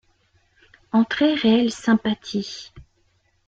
[0.93, 2.71] En très réelle sympathie.